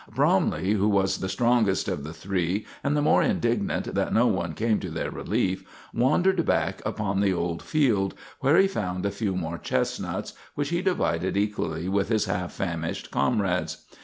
Bromley, 0.09 0.71
who 0.71 0.89
was 0.89 1.19
the 1.19 1.29
strongest 1.29 1.87
of 1.87 2.03
the 2.03 2.11
three, 2.11 2.65
and 2.83 2.97
the 2.97 3.03
more 3.03 3.21
indignant 3.21 3.93
that 3.93 4.11
no 4.11 4.25
one 4.25 4.53
came 4.55 4.79
to 4.79 4.89
their 4.89 5.11
relief, 5.11 5.63
wandered 5.93 6.43
back 6.43 6.81
upon 6.83 7.19
the 7.19 7.31
old 7.31 7.61
field, 7.61 8.15
where 8.39 8.57
he 8.57 8.67
found 8.67 9.05
a 9.05 9.11
few 9.11 9.35
more 9.35 9.59
chestnuts, 9.59 10.33
which 10.55 10.69
he 10.69 10.81
divided 10.81 11.37
equally 11.37 11.87
with 11.87 12.09
his 12.09 12.25
half 12.25 12.51
famished 12.53 13.11
comrades. 13.11 13.85